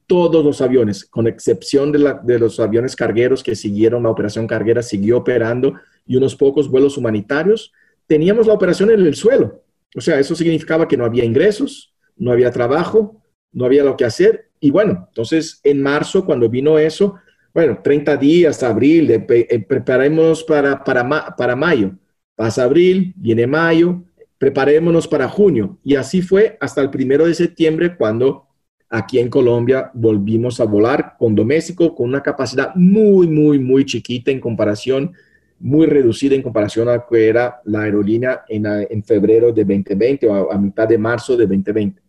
todos 0.06 0.44
los 0.44 0.60
aviones, 0.60 1.04
con 1.04 1.26
excepción 1.26 1.92
de, 1.92 2.38
los 2.38 2.60
aviones 2.60 2.96
cargueros 2.96 3.42
que 3.42 3.56
siguieron 3.56 4.02
la 4.02 4.10
operación 4.10 4.46
carguera, 4.46 4.82
siguió 4.82 5.18
operando 5.18 5.74
y 6.06 6.16
unos 6.16 6.36
pocos 6.36 6.68
vuelos 6.68 6.98
humanitarios, 6.98 7.72
teníamos 8.06 8.46
la 8.46 8.52
operación 8.52 8.90
en 8.90 9.00
el 9.00 9.14
suelo. 9.14 9.62
O 9.96 10.00
sea, 10.00 10.18
eso 10.18 10.34
significaba 10.34 10.88
que 10.88 10.96
no 10.96 11.04
había 11.04 11.24
ingresos, 11.24 11.94
no 12.16 12.32
había 12.32 12.50
trabajo, 12.50 13.22
no 13.52 13.64
había 13.64 13.84
lo 13.84 13.96
que 13.96 14.04
hacer. 14.04 14.50
Y 14.60 14.70
bueno, 14.70 15.06
entonces 15.08 15.60
en 15.62 15.82
marzo, 15.82 16.24
cuando 16.24 16.48
vino 16.48 16.78
eso, 16.78 17.14
bueno, 17.54 17.80
30 17.82 18.16
días, 18.16 18.62
abril, 18.62 19.10
eh, 19.10 19.64
preparémonos 19.66 20.42
para, 20.42 20.82
para, 20.82 21.34
para 21.36 21.56
mayo. 21.56 21.92
Pasa 22.34 22.64
abril, 22.64 23.14
viene 23.16 23.46
mayo, 23.46 24.02
preparémonos 24.38 25.06
para 25.06 25.28
junio. 25.28 25.78
Y 25.84 25.94
así 25.94 26.20
fue 26.20 26.58
hasta 26.60 26.82
el 26.82 26.90
primero 26.90 27.26
de 27.26 27.34
septiembre 27.34 27.96
cuando 27.96 28.43
aquí 28.96 29.18
en 29.18 29.28
Colombia 29.28 29.90
volvimos 29.92 30.60
a 30.60 30.64
volar 30.64 31.16
con 31.18 31.34
doméstico 31.34 31.94
con 31.94 32.08
una 32.08 32.22
capacidad 32.22 32.74
muy, 32.76 33.26
muy, 33.26 33.58
muy 33.58 33.84
chiquita 33.84 34.30
en 34.30 34.40
comparación, 34.40 35.12
muy 35.58 35.86
reducida 35.86 36.34
en 36.34 36.42
comparación 36.42 36.88
a 36.88 36.96
lo 36.96 37.06
que 37.10 37.28
era 37.28 37.60
la 37.64 37.82
aerolínea 37.82 38.44
en, 38.48 39.02
febrero 39.02 39.52
de 39.52 39.64
2020 39.64 40.28
o 40.28 40.52
a, 40.52 40.58
mitad 40.58 40.86
de 40.86 40.96
marzo 40.96 41.36
de 41.36 41.46
2020. 41.46 42.00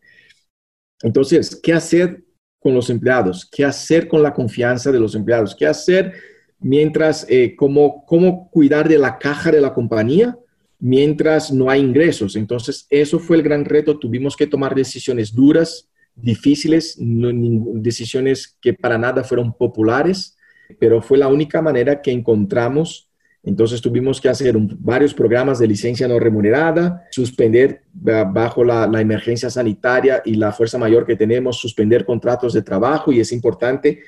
Entonces, 1.01 1.59
¿qué 1.61 1.73
hacer 1.73 2.23
con 2.59 2.75
los 2.75 2.89
empleados? 2.89 3.49
¿Qué 3.51 3.65
hacer 3.65 4.07
con 4.07 4.21
la 4.21 4.33
confianza 4.33 4.91
de 4.91 4.99
los 4.99 5.15
empleados? 5.15 5.55
¿Qué 5.55 5.65
hacer 5.65 6.13
mientras, 6.59 7.25
eh, 7.29 7.55
cómo, 7.55 8.05
cómo 8.05 8.49
cuidar 8.51 8.87
de 8.87 8.99
la 8.99 9.17
caja 9.17 9.51
de 9.51 9.61
la 9.61 9.73
compañía? 9.73 10.37
mientras 10.77 11.51
no 11.51 11.69
hay 11.69 11.81
ingresos. 11.81 12.35
Entonces, 12.35 12.85
eso 12.91 13.17
fue 13.17 13.37
el 13.37 13.43
gran 13.43 13.65
reto. 13.65 13.97
Tuvimos 13.97 14.35
que 14.35 14.45
tomar 14.45 14.75
decisiones 14.75 15.33
duras, 15.33 15.89
difíciles, 16.15 16.97
decisiones 16.97 18.57
que 18.61 18.73
para 18.73 18.97
nada 18.97 19.23
fueron 19.23 19.53
populares, 19.53 20.37
pero 20.79 21.01
fue 21.01 21.17
la 21.17 21.27
única 21.27 21.61
manera 21.61 22.01
que 22.01 22.11
encontramos. 22.11 23.09
Entonces 23.43 23.79
tuvimos 23.79 24.19
que 24.19 24.29
hacer 24.29 24.55
varios 24.79 25.13
programas 25.13 25.59
de 25.59 25.67
licencia 25.67 26.07
no 26.07 26.17
remunerada, 26.17 27.03
suspender 27.11 27.83
bajo 27.93 28.63
la, 28.63 28.89
emergencia 28.99 29.51
sanitaria 29.51 30.23
y 30.25 30.35
la 30.35 30.51
fuerza 30.51 30.79
mayor 30.79 31.05
que 31.05 31.15
tenemos, 31.15 31.57
suspender 31.57 32.05
contratos 32.05 32.53
de 32.53 32.63
trabajo 32.63 33.11
y 33.11 33.19
es 33.19 33.31
importante 33.31 33.99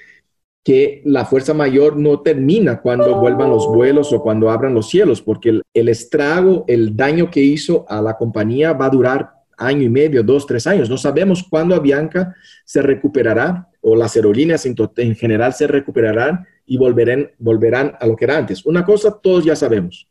que 0.64 1.02
la 1.06 1.24
fuerza 1.24 1.54
mayor 1.54 1.96
no 1.96 2.20
termina 2.20 2.82
cuando 2.82 3.22
vuelvan 3.22 3.52
los 3.52 3.68
vuelos 3.68 4.12
o 4.12 4.22
cuando 4.22 4.50
abran 4.50 4.74
los 4.74 4.90
cielos, 4.90 5.22
porque 5.22 5.62
el, 5.74 5.88
estrago, 5.88 6.66
el 6.68 6.94
daño 6.94 7.32
que 7.32 7.40
hizo 7.40 7.86
a 7.88 8.02
la 8.02 8.18
compañía 8.18 8.74
va 8.74 8.88
a 8.88 8.90
durar 8.90 9.37
año 9.58 9.84
y 9.84 9.90
medio, 9.90 10.24
dos, 10.24 10.46
tres 10.46 10.68
años. 10.68 10.90
No 10.90 10.98
sabemos 10.98 11.46
cuándo 11.50 11.76
Avianca 11.76 12.36
se 12.64 12.82
recuperará 12.82 13.68
o 13.82 13.96
las 13.96 14.16
aerolíneas 14.16 14.66
en, 14.66 14.76
en 14.98 15.16
general 15.16 15.54
se 15.54 15.68
recuperarán 15.68 16.46
y 16.66 16.78
volverán, 16.78 17.32
volverán 17.40 17.96
a 18.00 18.08
lo 18.08 18.16
que 18.16 18.26
era 18.26 18.38
antes. 18.38 18.66
Una 18.66 18.86
cosa 18.86 19.20
todos 19.22 19.44
ya 19.44 19.56
sabemos, 19.56 20.08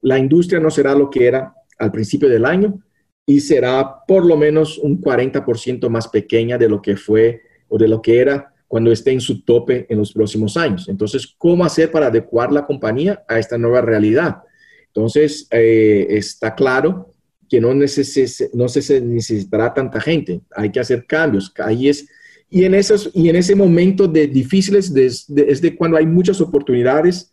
la 0.00 0.18
industria 0.18 0.60
no 0.60 0.70
será 0.70 0.94
lo 0.94 1.10
que 1.10 1.26
era 1.26 1.54
al 1.78 1.92
principio 1.92 2.28
del 2.28 2.44
año 2.44 2.82
y 3.24 3.40
será 3.40 4.04
por 4.06 4.26
lo 4.26 4.36
menos 4.36 4.78
un 4.78 5.00
40% 5.00 5.88
más 5.88 6.08
pequeña 6.08 6.58
de 6.58 6.68
lo 6.68 6.82
que 6.82 6.96
fue 6.96 7.42
o 7.68 7.78
de 7.78 7.88
lo 7.88 8.02
que 8.02 8.20
era 8.20 8.52
cuando 8.66 8.90
esté 8.90 9.12
en 9.12 9.20
su 9.20 9.44
tope 9.44 9.86
en 9.88 9.98
los 9.98 10.12
próximos 10.12 10.56
años. 10.56 10.88
Entonces, 10.88 11.34
¿cómo 11.38 11.64
hacer 11.64 11.90
para 11.90 12.06
adecuar 12.06 12.50
la 12.52 12.66
compañía 12.66 13.22
a 13.28 13.38
esta 13.38 13.58
nueva 13.58 13.82
realidad? 13.82 14.38
Entonces, 14.86 15.46
eh, 15.50 16.06
está 16.10 16.54
claro 16.54 17.11
que 17.52 17.60
no, 17.60 17.74
no 17.74 17.86
se 18.68 19.00
necesitará 19.02 19.74
tanta 19.74 20.00
gente, 20.00 20.40
hay 20.56 20.72
que 20.72 20.80
hacer 20.80 21.04
cambios. 21.06 21.52
Ahí 21.58 21.90
es, 21.90 22.08
y, 22.48 22.64
en 22.64 22.74
esos, 22.74 23.10
y 23.12 23.28
en 23.28 23.36
ese 23.36 23.54
momento 23.54 24.08
de 24.08 24.26
difíciles 24.26 24.90
es 24.96 25.26
de 25.60 25.76
cuando 25.76 25.98
hay 25.98 26.06
muchas 26.06 26.40
oportunidades 26.40 27.30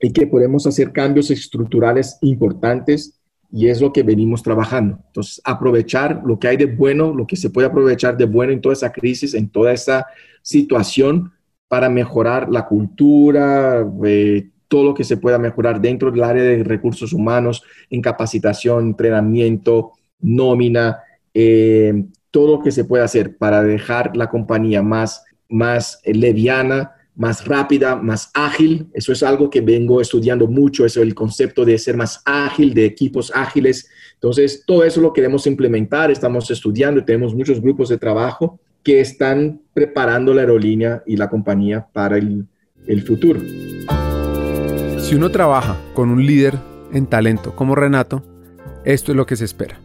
y 0.00 0.10
que 0.14 0.26
podemos 0.26 0.66
hacer 0.66 0.94
cambios 0.94 1.30
estructurales 1.30 2.16
importantes 2.22 3.20
y 3.52 3.68
es 3.68 3.82
lo 3.82 3.92
que 3.92 4.02
venimos 4.02 4.42
trabajando. 4.42 4.98
Entonces, 5.08 5.42
aprovechar 5.44 6.22
lo 6.24 6.38
que 6.38 6.48
hay 6.48 6.56
de 6.56 6.64
bueno, 6.64 7.12
lo 7.12 7.26
que 7.26 7.36
se 7.36 7.50
puede 7.50 7.66
aprovechar 7.66 8.16
de 8.16 8.24
bueno 8.24 8.54
en 8.54 8.62
toda 8.62 8.72
esa 8.72 8.92
crisis, 8.92 9.34
en 9.34 9.50
toda 9.50 9.74
esa 9.74 10.06
situación 10.40 11.34
para 11.68 11.90
mejorar 11.90 12.48
la 12.50 12.66
cultura, 12.66 13.86
eh, 14.06 14.48
todo 14.68 14.84
lo 14.84 14.94
que 14.94 15.04
se 15.04 15.16
pueda 15.16 15.38
mejorar 15.38 15.80
dentro 15.80 16.10
del 16.10 16.22
área 16.22 16.42
de 16.42 16.64
recursos 16.64 17.12
humanos, 17.12 17.62
en 17.90 18.00
capacitación, 18.00 18.86
entrenamiento, 18.88 19.92
nómina, 20.20 20.98
eh, 21.34 22.04
todo 22.30 22.56
lo 22.56 22.62
que 22.62 22.70
se 22.70 22.84
puede 22.84 23.04
hacer 23.04 23.36
para 23.36 23.62
dejar 23.62 24.16
la 24.16 24.28
compañía 24.28 24.82
más, 24.82 25.24
más 25.48 26.00
leviana, 26.04 26.92
más 27.14 27.46
rápida, 27.46 27.96
más 27.96 28.30
ágil. 28.34 28.88
Eso 28.92 29.12
es 29.12 29.22
algo 29.22 29.48
que 29.48 29.62
vengo 29.62 30.00
estudiando 30.00 30.46
mucho, 30.46 30.84
eso 30.84 31.00
el 31.00 31.14
concepto 31.14 31.64
de 31.64 31.78
ser 31.78 31.96
más 31.96 32.20
ágil, 32.24 32.74
de 32.74 32.84
equipos 32.84 33.32
ágiles. 33.34 33.88
Entonces, 34.14 34.64
todo 34.66 34.84
eso 34.84 35.00
lo 35.00 35.12
queremos 35.12 35.46
implementar, 35.46 36.10
estamos 36.10 36.50
estudiando, 36.50 37.04
tenemos 37.04 37.34
muchos 37.34 37.60
grupos 37.60 37.88
de 37.88 37.98
trabajo 37.98 38.60
que 38.82 39.00
están 39.00 39.60
preparando 39.72 40.32
la 40.32 40.42
aerolínea 40.42 41.02
y 41.06 41.16
la 41.16 41.28
compañía 41.28 41.86
para 41.92 42.18
el 42.18 43.02
futuro. 43.04 43.40
Si 45.06 45.14
uno 45.14 45.30
trabaja 45.30 45.80
con 45.94 46.10
un 46.10 46.26
líder 46.26 46.58
en 46.92 47.06
talento 47.06 47.54
como 47.54 47.76
Renato, 47.76 48.24
esto 48.84 49.12
es 49.12 49.16
lo 49.16 49.24
que 49.24 49.36
se 49.36 49.44
espera. 49.44 49.78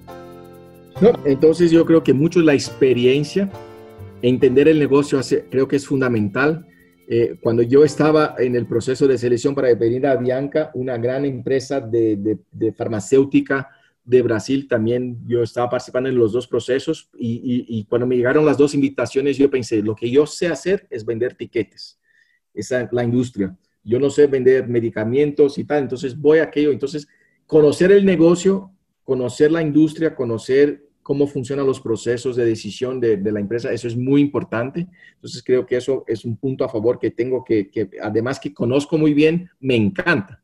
Entonces 1.26 1.70
yo 1.70 1.86
creo 1.86 2.02
que 2.02 2.12
mucho 2.12 2.40
la 2.40 2.56
experiencia, 2.56 3.48
entender 4.24 4.68
el 4.68 4.80
negocio 4.80 5.20
creo 5.52 5.68
que 5.68 5.76
es 5.76 5.86
fundamental 5.86 6.66
eh, 7.08 7.38
cuando 7.40 7.62
yo 7.62 7.84
estaba 7.84 8.34
en 8.40 8.56
el 8.56 8.66
proceso 8.66 9.08
de 9.08 9.20
selección 9.20 9.54
para 9.54 9.72
venir 9.76 10.08
a 10.08 10.16
Bianca, 10.16 10.72
una 10.74 10.98
gran 10.98 11.24
empresa 11.24 11.80
de, 11.80 12.40
farmacéutica 12.76 13.70
de 14.04 14.24
Brasil, 14.24 14.68
también 14.68 15.20
yo 15.28 15.44
estaba 15.44 15.70
participando 15.70 16.10
en 16.10 16.16
los 16.16 16.32
dos 16.32 16.48
procesos 16.48 17.12
y, 17.16 17.86
cuando 17.88 18.08
me 18.08 18.16
llegaron 18.18 18.44
las 18.44 18.58
dos 18.58 18.74
invitaciones, 18.74 19.38
yo 19.38 19.52
pensé, 19.52 19.84
lo 19.84 19.96
que 19.96 20.10
yo 20.10 20.26
sé 20.26 20.48
hacer 20.48 20.88
es 20.90 21.06
vender 21.06 21.36
tiquetes, 21.36 22.00
esa 22.56 22.82
es 22.82 22.90
la 22.92 23.04
industria. 23.04 23.56
Yo 23.84 24.00
no 24.00 24.10
sé 24.10 24.28
vender 24.28 24.68
medicamentos 24.68 25.58
y 25.58 25.64
tal, 25.64 25.84
entonces 25.84 26.18
voy 26.18 26.40
a 26.40 26.44
aquello. 26.44 26.72
Entonces, 26.72 27.08
conocer 27.46 27.92
el 27.92 28.06
negocio, 28.06 28.72
conocer 29.04 29.52
la 29.52 29.62
industria, 29.62 30.16
conocer 30.16 30.84
cómo 31.04 31.28
funcionan 31.28 31.66
los 31.66 31.82
procesos 31.82 32.36
de 32.36 32.46
decisión 32.46 33.00
de, 33.00 33.18
la 33.18 33.40
empresa, 33.40 33.72
eso 33.72 33.88
es 33.88 33.98
muy 33.98 34.22
importante. 34.22 34.88
Entonces 35.16 35.44
creo 35.44 35.66
que 35.66 35.78
eso 35.78 36.04
es 36.08 36.26
un 36.26 36.38
punto 36.38 36.64
a 36.64 36.70
favor 36.70 37.00
que 37.00 37.12
tengo 37.12 37.44
que, 37.44 37.70
además 38.02 38.40
que 38.40 38.54
conozco 38.54 38.98
muy 38.98 39.14
bien, 39.14 39.50
me 39.60 39.76
encanta. 39.76 40.42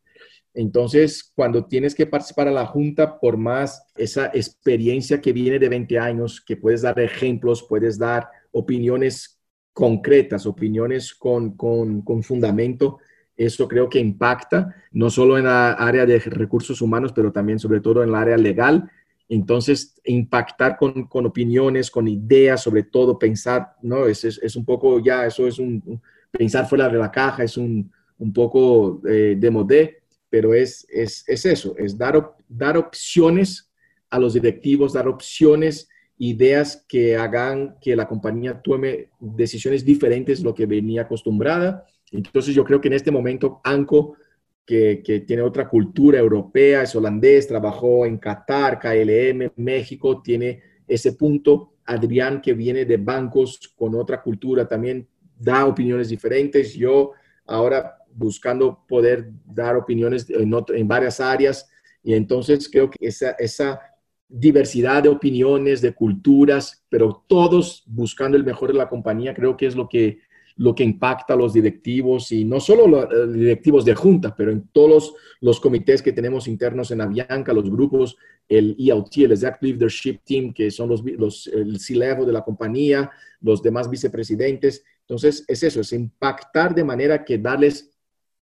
Entonces, 0.54 1.32
cuando 1.36 1.66
tienes 1.66 1.94
que 1.94 2.08
participar 2.08 2.48
a 2.48 2.52
la 2.52 2.66
junta, 2.66 3.20
por 3.20 3.38
más 3.38 3.86
esa 3.96 4.26
experiencia 4.34 5.22
que 5.22 5.32
viene 5.32 5.60
de 5.60 5.70
20 5.70 6.00
años, 6.00 6.42
que 6.42 6.58
puedes 6.58 6.82
dar 6.82 7.00
ejemplos, 7.00 7.66
puedes 7.70 8.00
dar 8.00 8.28
opiniones 8.52 9.40
concretas, 9.72 10.48
opiniones 10.48 11.14
con, 11.14 11.56
con, 11.56 12.02
con 12.02 12.24
fundamento, 12.24 12.98
eso 13.38 13.68
creo 13.68 13.88
que 13.88 14.00
impacta, 14.00 14.76
no 14.92 15.10
solo 15.10 15.38
en 15.38 15.46
la 15.46 15.74
área 15.74 16.06
de 16.06 16.20
recursos 16.20 16.82
humanos, 16.82 17.14
pero 17.14 17.32
también 17.32 17.60
sobre 17.60 17.80
todo 17.80 18.04
en 18.04 18.12
la 18.12 18.22
área 18.22 18.38
legal 18.38 18.92
entonces, 19.30 20.00
impactar 20.06 20.78
con, 20.78 21.26
opiniones, 21.26 21.92
con 21.92 22.08
ideas, 22.08 22.64
sobre 22.64 22.84
todo 22.84 23.20
pensar, 23.20 23.76
¿no? 23.82 24.06
Es, 24.06 24.24
es, 24.24 24.56
un 24.56 24.64
poco 24.64 25.04
ya, 25.04 25.26
eso 25.26 25.48
es 25.48 25.60
un, 25.60 26.02
pensar 26.32 26.68
fuera 26.68 26.88
de 26.88 26.98
la 26.98 27.12
caja, 27.12 27.44
es 27.44 27.58
un, 27.58 27.92
poco 28.34 29.02
eh, 29.08 29.36
de 29.38 29.52
modé, 29.52 29.98
pero 30.30 30.54
es, 30.54 30.88
es, 30.90 31.26
eso, 31.28 31.76
es 31.78 31.98
dar, 31.98 32.36
dar 32.48 32.78
opciones 32.78 33.70
a 34.10 34.18
los 34.18 34.34
directivos, 34.34 34.94
dar 34.94 35.08
opciones, 35.10 35.90
ideas 36.18 36.86
que 36.88 37.18
hagan 37.18 37.76
que 37.82 37.96
la 37.96 38.08
compañía 38.08 38.62
tome 38.62 39.10
decisiones 39.20 39.84
diferentes 39.84 40.40
de 40.40 40.46
lo 40.46 40.56
que 40.56 40.66
venía 40.66 41.02
acostumbrada. 41.02 41.86
Entonces, 42.12 42.56
yo 42.56 42.64
creo 42.64 42.80
que 42.80 42.88
en 42.88 42.94
este 42.94 43.12
momento 43.12 43.62
ANCO 43.64 44.16
que, 44.68 45.24
tiene 45.26 45.42
otra 45.42 45.70
cultura 45.70 46.20
europea, 46.20 46.84
es 46.84 46.96
holandés, 46.96 47.48
trabajó 47.48 48.06
en 48.06 48.18
Qatar, 48.18 48.80
KLM, 48.80 49.54
México, 49.56 50.22
tiene 50.22 50.62
ese 50.88 51.14
punto. 51.14 51.74
Adrián, 51.86 52.42
que 52.42 52.54
viene 52.54 52.84
de 52.84 52.98
bancos 52.98 53.74
con 53.78 53.96
otra 53.96 54.22
cultura, 54.22 54.68
también 54.68 55.08
da 55.40 55.66
opiniones 55.66 56.10
diferentes. 56.10 56.74
Yo 56.74 57.14
ahora 57.46 57.96
buscando 58.14 58.84
poder 58.86 59.32
dar 59.46 59.78
opiniones 59.78 60.28
en, 60.30 60.88
varias 60.88 61.22
áreas 61.22 61.70
y 62.04 62.14
entonces 62.14 62.68
creo 62.70 62.90
que 62.90 62.98
esa 63.08 63.80
diversidad 64.28 65.04
de 65.04 65.10
opiniones, 65.10 65.82
de 65.82 65.94
culturas, 65.94 66.84
pero 66.90 67.24
todos 67.28 67.84
buscando 67.88 68.36
el 68.36 68.44
mejor 68.44 68.74
de 68.74 68.78
la 68.78 68.90
compañía, 68.90 69.34
creo 69.34 69.56
que 69.56 69.68
es 69.68 69.76
lo 69.76 69.88
que 69.88 70.20
lo 70.58 70.74
que 70.74 70.84
impacta 70.84 71.34
a 71.34 71.38
los 71.38 71.54
directivos 71.54 72.32
y 72.32 72.44
no 72.44 72.60
solo 72.60 72.88
los 72.88 73.06
eh, 73.06 73.28
directivos 73.32 73.86
de 73.86 73.96
junta, 73.96 74.36
pero 74.36 74.52
en 74.52 74.68
todos 74.70 75.14
los, 75.40 75.60
comités 75.60 76.02
que 76.02 76.12
tenemos 76.12 76.48
internos 76.48 76.92
en 76.92 77.02
Avianca, 77.02 77.54
los 77.54 77.70
grupos, 77.70 78.18
el 78.50 78.76
ELT, 78.80 79.18
el 79.18 79.32
Executive 79.34 79.74
Leadership 79.74 80.20
Team, 80.26 80.54
que 80.54 80.72
son 80.72 80.90
los, 80.90 81.48
el 81.48 81.80
C-Level 81.80 82.26
de 82.26 82.34
la 82.34 82.44
compañía, 82.44 83.12
los 83.42 83.62
demás 83.62 83.90
vicepresidentes. 83.90 84.84
Entonces, 85.02 85.46
es 85.48 85.64
eso, 85.64 85.82
es 85.82 85.94
impactar 85.94 86.74
de 86.74 86.84
manera 86.84 87.24
que 87.24 87.38
darles 87.38 87.92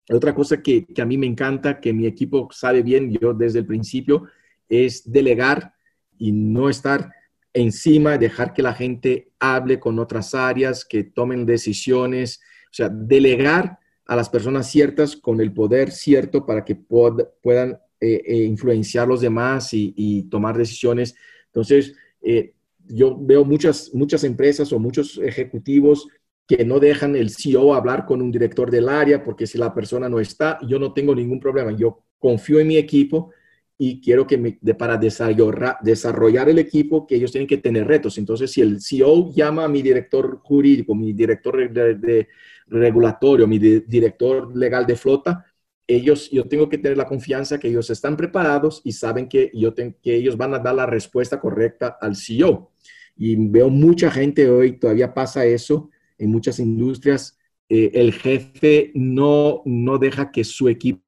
otra 0.09 0.35
cosa 0.35 0.61
que, 0.61 0.85
que, 0.85 1.01
a 1.01 1.05
mí 1.05 1.17
me 1.17 1.25
encanta, 1.25 1.79
que 1.79 1.91
mi 1.91 2.05
equipo 2.05 2.49
sabe 2.51 2.83
bien, 2.83 3.11
yo 3.11 3.33
desde 3.33 3.59
el 3.59 3.65
principio, 3.65 4.25
es 4.69 5.11
delegar 5.11 5.73
y 6.19 6.31
no 6.31 6.69
estar 6.69 7.11
encima, 7.55 8.17
dejar 8.17 8.53
que 8.53 8.61
la 8.61 8.73
gente 8.73 9.31
hable 9.39 9.79
con 9.79 9.97
otras 9.97 10.35
áreas, 10.35 10.85
que 10.85 11.05
tomen 11.05 11.45
decisiones, 11.45 12.41
o 12.65 12.73
sea, 12.73 12.89
delegar 12.89 13.79
a 14.05 14.15
las 14.15 14.29
personas 14.29 14.69
ciertas 14.69 15.15
con 15.15 15.39
el 15.39 15.53
poder 15.53 15.89
cierto 15.91 16.45
para 16.45 16.65
que 16.65 16.75
puedan 16.75 17.79
eh, 18.01 18.21
eh, 18.25 18.43
influenciar 18.43 19.07
los 19.07 19.21
demás 19.21 19.69
y, 19.71 20.23
tomar 20.29 20.57
decisiones. 20.57 21.15
Entonces, 21.47 21.95
eh, 22.21 22.53
yo 22.87 23.17
veo 23.17 23.45
muchas, 23.45 23.89
muchas 23.93 24.25
empresas 24.25 24.73
o 24.73 24.79
muchos 24.79 25.17
ejecutivos 25.17 26.07
que 26.45 26.65
no 26.65 26.79
dejan 26.79 27.15
el 27.15 27.29
CEO 27.31 27.73
hablar 27.73 28.05
con 28.05 28.21
un 28.21 28.31
director 28.31 28.69
del 28.69 28.89
área 28.89 29.23
porque 29.23 29.47
si 29.47 29.57
la 29.57 29.73
persona 29.73 30.09
no 30.09 30.19
está, 30.19 30.59
yo 30.67 30.77
no 30.77 30.93
tengo 30.93 31.15
ningún 31.15 31.39
problema. 31.39 31.71
Yo 31.71 32.03
confío 32.19 32.59
en 32.59 32.67
mi 32.67 32.77
equipo 32.77 33.31
y 33.77 33.99
quiero 33.99 34.25
que 34.25 34.37
me, 34.37 34.53
para 34.77 34.97
desarrollar, 34.97 36.49
el 36.49 36.59
equipo, 36.59 37.05
que 37.05 37.15
ellos 37.15 37.31
tienen 37.31 37.47
que 37.47 37.57
tener 37.57 37.85
retos. 37.87 38.17
Entonces, 38.17 38.51
si 38.51 38.61
el 38.61 38.81
CEO 38.81 39.33
llama 39.33 39.65
a 39.65 39.67
mi 39.67 39.81
director 39.81 40.39
jurídico, 40.43 40.95
mi 40.95 41.11
director 41.11 41.69
de, 41.69 42.27
regulatorio, 42.67 43.47
mi 43.47 43.59
director 43.59 44.55
legal 44.55 44.85
de 44.85 44.95
flota, 44.95 45.45
ellos, 45.87 46.31
yo 46.31 46.47
tengo 46.47 46.67
que 46.69 46.77
tener 46.77 46.97
la 46.97 47.05
confianza 47.07 47.59
que 47.59 47.67
ellos 47.67 47.89
están 47.89 48.17
preparados 48.17 48.81
y 48.83 48.93
saben 48.93 49.27
que, 49.27 49.51
yo 49.53 49.73
que 49.75 50.15
ellos 50.15 50.37
van 50.37 50.53
a 50.53 50.59
dar 50.59 50.73
la 50.73 50.85
respuesta 50.85 51.39
correcta 51.39 51.97
al 52.01 52.15
CEO. 52.15 52.71
Y 53.17 53.35
veo 53.35 53.69
mucha 53.69 54.09
gente 54.09 54.49
hoy, 54.49 54.79
todavía 54.79 55.13
pasa 55.13 55.45
eso, 55.45 55.89
en 56.17 56.31
muchas 56.31 56.59
industrias, 56.59 57.37
eh, 57.67 57.91
el 57.93 58.13
jefe 58.13 58.91
no, 58.95 59.61
no 59.65 59.97
deja 59.97 60.31
que 60.31 60.43
su 60.43 60.69
equipo 60.69 61.03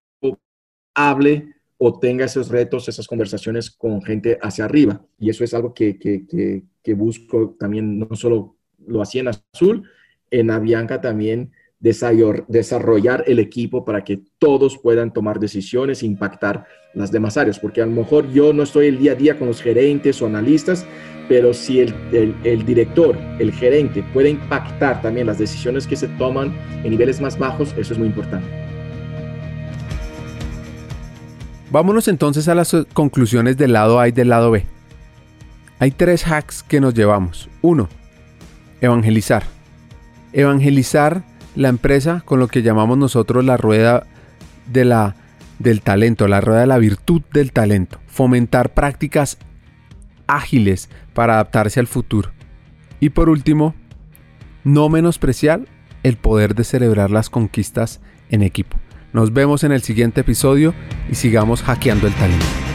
hable 0.93 1.56
o 1.77 1.99
tenga 1.99 2.25
esos 2.25 2.49
retos, 2.49 2.89
esas 2.89 3.07
conversaciones 3.07 3.69
con 3.71 4.01
gente 4.01 4.37
hacia 4.41 4.65
arriba. 4.65 5.05
Y 5.19 5.29
eso 5.29 5.43
es 5.43 5.53
algo 5.53 5.73
que, 5.73 5.97
que, 5.97 6.25
que, 6.83 6.93
busco 6.93 7.55
también, 7.59 7.99
no 7.99 8.15
solo 8.15 8.55
lo 8.85 9.01
hacía 9.01 9.21
en 9.21 9.27
Azul, 9.27 9.89
en 10.31 10.49
Avianca 10.49 11.01
también 11.01 11.51
desarrollar 11.79 13.23
el 13.27 13.37
equipo 13.37 13.85
para 13.85 14.03
que 14.03 14.21
todos 14.39 14.79
puedan 14.79 15.13
tomar 15.13 15.39
decisiones, 15.39 16.01
impactar 16.01 16.65
las 16.95 17.11
demás 17.11 17.37
áreas, 17.37 17.59
porque 17.59 17.81
a 17.83 17.85
lo 17.85 17.91
mejor 17.91 18.31
yo 18.31 18.51
no 18.51 18.63
estoy 18.63 18.87
el 18.87 18.97
día 18.97 19.11
a 19.11 19.15
día 19.15 19.37
con 19.37 19.47
los 19.47 19.61
gerentes 19.61 20.19
o 20.21 20.25
analistas, 20.25 20.87
pero 21.29 21.53
si 21.53 21.81
el, 21.81 21.93
el, 22.43 22.65
director, 22.65 23.15
el 23.39 23.51
gerente 23.51 24.03
puede 24.13 24.29
impactar 24.29 25.01
también 25.03 25.27
las 25.27 25.37
decisiones 25.37 25.85
que 25.85 25.95
se 25.95 26.07
toman 26.07 26.57
en 26.83 26.89
niveles 26.89 27.21
más 27.21 27.37
bajos, 27.37 27.75
eso 27.77 27.93
es 27.93 27.99
muy 27.99 28.07
importante. 28.07 28.66
Vámonos 31.69 32.07
entonces 32.07 32.47
a 32.47 32.55
las 32.55 32.75
conclusiones 32.93 33.57
del 33.57 33.73
lado 33.73 33.99
A 33.99 34.07
y 34.07 34.11
del 34.11 34.29
lado 34.29 34.51
B. 34.51 34.65
Hay 35.79 35.91
tres 35.91 36.25
hacks 36.25 36.63
que 36.63 36.79
nos 36.79 36.93
llevamos. 36.93 37.49
Uno, 37.61 37.89
evangelizar. 38.81 39.43
Evangelizar 40.31 41.23
la 41.55 41.69
empresa 41.69 42.21
con 42.25 42.39
lo 42.39 42.47
que 42.47 42.61
llamamos 42.61 42.97
nosotros 42.97 43.43
la 43.43 43.57
rueda 43.57 44.05
de 44.71 44.85
la, 44.85 45.15
del 45.59 45.81
talento, 45.81 46.27
la 46.27 46.41
rueda 46.41 46.61
de 46.61 46.67
la 46.67 46.77
virtud 46.77 47.21
del 47.33 47.51
talento. 47.51 47.99
Fomentar 48.07 48.73
prácticas 48.73 49.37
ágiles 50.25 50.89
para 51.13 51.33
adaptarse 51.33 51.79
al 51.79 51.87
futuro. 51.87 52.31
Y 52.99 53.09
por 53.09 53.29
último, 53.29 53.75
no 54.63 54.87
menospreciar 54.89 55.61
el 56.03 56.17
poder 56.17 56.55
de 56.55 56.63
celebrar 56.63 57.11
las 57.11 57.29
conquistas 57.29 57.99
en 58.29 58.41
equipo. 58.41 58.77
Nos 59.17 59.33
vemos 59.33 59.63
en 59.63 59.71
el 59.71 59.81
siguiente 59.81 60.21
episodio 60.21 60.75
y 61.09 61.15
sigamos 61.15 61.63
hackeando 61.63 62.05
el 62.05 62.13
talento. 62.13 62.66